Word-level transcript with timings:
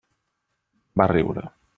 Va 1.01 1.07
riure. 1.13 1.47